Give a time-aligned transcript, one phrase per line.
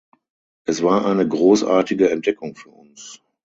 [0.65, 3.21] Es war eine großartige Entdeckung für uns.